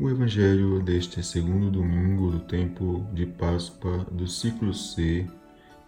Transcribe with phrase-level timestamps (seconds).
[0.00, 5.26] O Evangelho deste segundo domingo do tempo de Páscoa do ciclo C,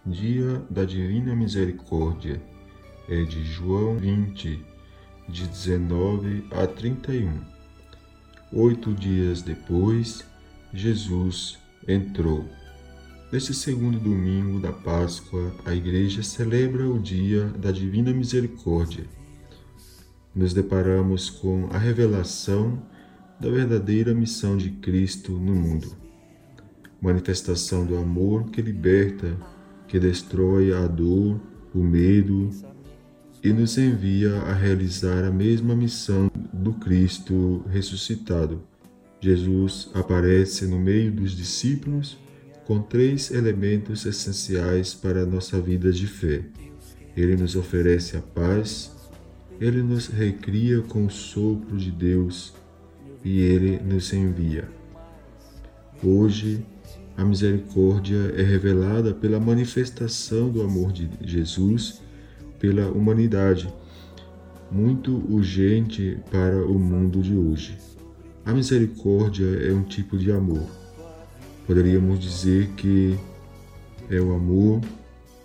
[0.05, 2.39] dia da Divina Misericórdia,
[3.09, 4.63] é de João 20,
[5.27, 7.41] de 19 a 31.
[8.51, 10.23] Oito dias depois,
[10.71, 11.57] Jesus
[11.87, 12.45] entrou.
[13.31, 19.05] Neste segundo domingo da Páscoa, a Igreja celebra o dia da Divina Misericórdia.
[20.35, 22.92] Nos deparamos com a revelação
[23.43, 25.97] da verdadeira missão de Cristo no mundo.
[27.01, 29.37] Manifestação do amor que liberta,
[29.85, 31.41] que destrói a dor,
[31.75, 32.49] o medo
[33.43, 38.63] e nos envia a realizar a mesma missão do Cristo ressuscitado.
[39.19, 42.17] Jesus aparece no meio dos discípulos
[42.65, 46.45] com três elementos essenciais para a nossa vida de fé.
[47.15, 48.89] Ele nos oferece a paz,
[49.59, 52.62] ele nos recria com o sopro de Deus
[53.23, 54.67] e ele nos envia.
[56.03, 56.65] Hoje,
[57.15, 62.01] a misericórdia é revelada pela manifestação do amor de Jesus
[62.59, 63.71] pela humanidade,
[64.71, 67.77] muito urgente para o mundo de hoje.
[68.45, 70.65] A misericórdia é um tipo de amor.
[71.67, 73.17] Poderíamos dizer que
[74.09, 74.81] é o amor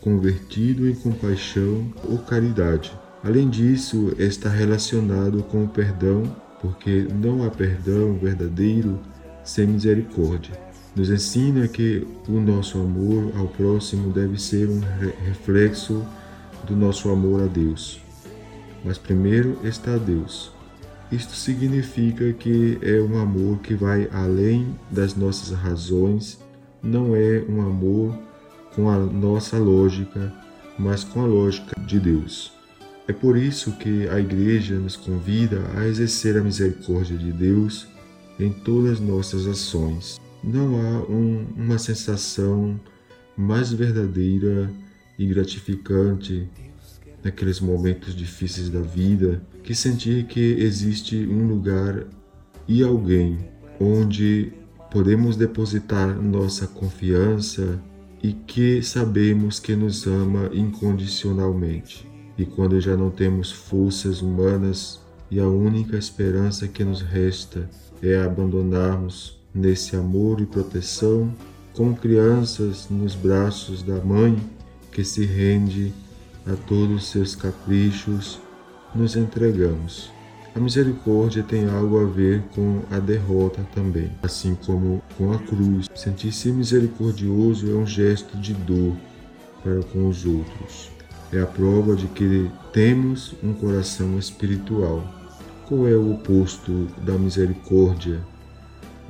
[0.01, 2.93] convertido em compaixão ou caridade.
[3.23, 6.23] Além disso, está relacionado com o perdão
[6.61, 8.99] porque não há perdão verdadeiro
[9.45, 10.59] sem misericórdia.
[10.95, 14.81] Nos ensina que o nosso amor ao próximo deve ser um
[15.27, 16.05] reflexo
[16.67, 18.01] do nosso amor a Deus.
[18.85, 20.53] Mas primeiro está Deus.
[21.11, 26.39] Isto significa que é um amor que vai além das nossas razões,
[26.83, 28.15] não é um amor
[28.75, 30.33] com a nossa lógica,
[30.79, 32.58] mas com a lógica de Deus.
[33.09, 37.89] É por isso que a Igreja nos convida a exercer a misericórdia de Deus
[38.39, 40.21] em todas as nossas ações.
[40.45, 42.79] Não há um, uma sensação
[43.35, 44.71] mais verdadeira
[45.19, 46.47] e gratificante
[47.25, 52.05] naqueles momentos difíceis da vida que sentir que existe um lugar
[52.69, 53.39] e alguém
[53.81, 54.53] onde
[54.91, 57.83] podemos depositar nossa confiança
[58.23, 62.07] e que sabemos que nos ama incondicionalmente.
[62.39, 67.69] E quando já não temos forças humanas e a única esperança que nos resta
[68.01, 71.35] é abandonarmos nesse amor e proteção,
[71.75, 74.39] como crianças nos braços da mãe
[74.93, 75.93] que se rende
[76.47, 78.39] a todos os seus caprichos,
[78.95, 80.11] nos entregamos.
[80.55, 85.89] A misericórdia tem algo a ver com a derrota também, assim como com a cruz.
[85.95, 88.97] Sentir-se misericordioso é um gesto de dor
[89.63, 90.98] para com os outros
[91.33, 95.05] é a prova de que temos um coração espiritual.
[95.67, 98.21] Qual é o oposto da misericórdia?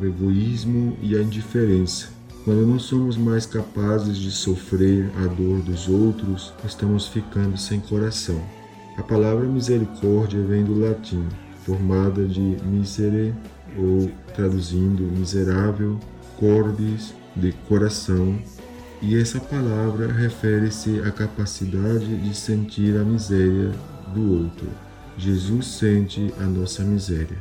[0.01, 2.09] O egoísmo e a indiferença.
[2.45, 8.43] Quando não somos mais capazes de sofrer a dor dos outros, estamos ficando sem coração.
[8.97, 11.25] A palavra misericórdia vem do latim,
[11.65, 13.35] formada de misere,
[13.77, 15.99] ou traduzindo miserável,
[16.39, 18.39] cordis, de coração,
[19.01, 23.73] e essa palavra refere-se à capacidade de sentir a miséria
[24.13, 24.69] do outro.
[25.17, 27.39] Jesus sente a nossa miséria.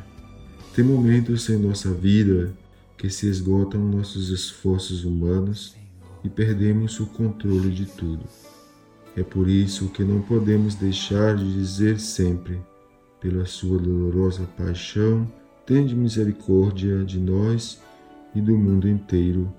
[0.76, 2.54] Tem momentos em nossa vida
[2.96, 5.76] que se esgotam nossos esforços humanos
[6.24, 8.24] e perdemos o controle de tudo.
[9.16, 12.60] É por isso que não podemos deixar de dizer sempre,
[13.20, 15.28] pela sua dolorosa paixão,
[15.66, 17.82] tende misericórdia de nós
[18.36, 19.52] e do mundo inteiro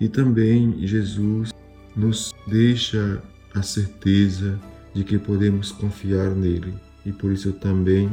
[0.00, 1.52] e também Jesus
[1.96, 3.22] nos deixa
[3.54, 4.58] a certeza
[4.94, 6.74] de que podemos confiar nele.
[7.04, 8.10] E por isso também,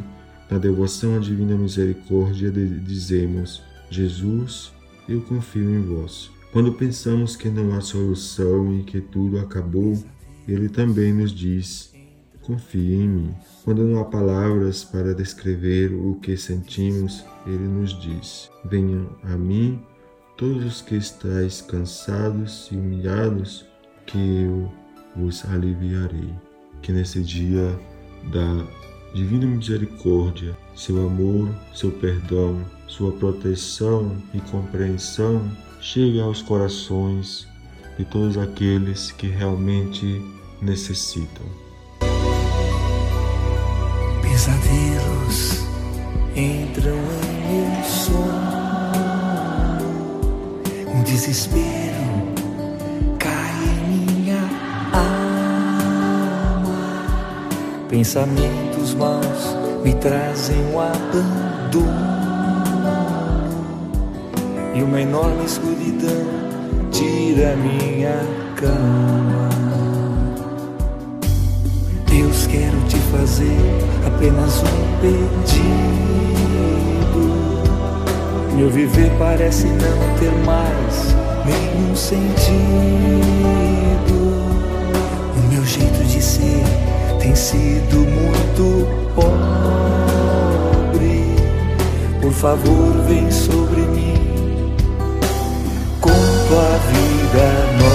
[0.49, 4.71] na devoção à Divina Misericórdia, dizemos: Jesus,
[5.07, 6.31] eu confio em vós.
[6.51, 10.03] Quando pensamos que não há solução e que tudo acabou,
[10.47, 11.93] ele também nos diz:
[12.41, 13.35] confie em mim.
[13.63, 19.79] Quando não há palavras para descrever o que sentimos, ele nos diz: venham a mim
[20.39, 23.65] todos os que estáis cansados e humilhados,
[24.05, 24.71] que eu
[25.13, 26.33] vos aliviarei.
[26.81, 27.77] Que nesse dia
[28.31, 28.65] da
[29.13, 35.45] divina misericórdia, seu amor, seu perdão, sua proteção e compreensão
[35.81, 37.45] chegue aos corações
[37.97, 40.21] de todos aqueles que realmente
[40.61, 41.45] necessitam.
[44.21, 45.65] Pesadelos
[46.33, 48.48] entram em meu sonho
[51.09, 52.05] desespero
[53.17, 54.41] cai em minha
[54.93, 56.69] alma.
[57.89, 62.19] Pensamentos maus me trazem o abandono.
[64.75, 66.27] e uma enorme escuridão
[66.91, 68.23] tira minha
[68.55, 69.49] cama.
[72.05, 73.57] Deus, quero te fazer
[74.05, 76.38] apenas um pedido.
[78.59, 81.15] Meu viver parece não ter mais
[81.45, 82.19] nenhum sentido.
[85.33, 86.65] O meu jeito de ser
[87.21, 88.85] tem sido muito
[89.15, 89.37] pobre.
[92.21, 94.75] Por favor, vem sobre mim
[96.01, 97.47] com tua vida
[97.77, 97.88] nobre.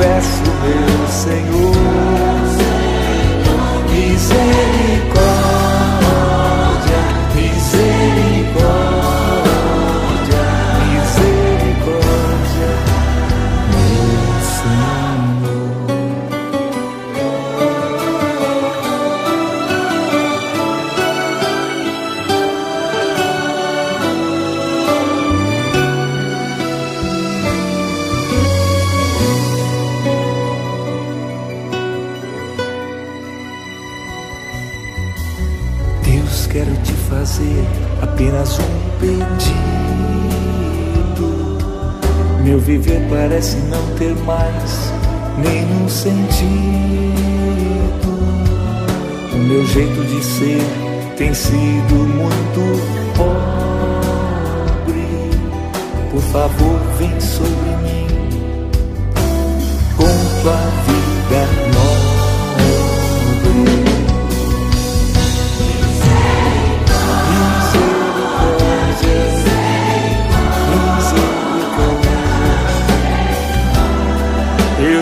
[0.00, 1.69] Peço, meu Senhor.
[37.30, 37.64] Fazer
[38.02, 39.20] apenas um pedido.
[42.42, 44.92] Meu viver parece não ter mais
[45.38, 46.50] nenhum sentido.
[49.32, 50.60] O meu jeito de ser
[51.16, 52.60] tem sido muito
[53.16, 53.70] pobre.
[56.10, 58.08] Por favor, vem sobre mim
[59.96, 60.56] com tua
[60.86, 61.69] vida.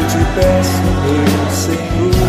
[0.08, 2.27] te peço, meu Senhor.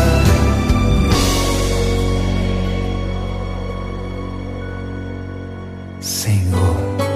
[6.00, 7.11] Senhor.